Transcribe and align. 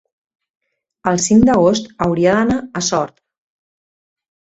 el 1.11 1.21
cinc 1.27 1.45
d'agost 1.51 1.93
hauria 2.07 2.35
d'anar 2.41 2.59
a 2.61 2.85
Sort. 2.91 3.19